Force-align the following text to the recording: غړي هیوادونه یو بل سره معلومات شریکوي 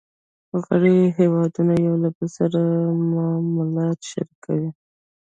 غړي 0.63 0.97
هیوادونه 1.19 1.73
یو 1.85 1.95
بل 2.15 2.25
سره 2.37 2.59
معلومات 3.15 3.99
شریکوي 4.09 4.69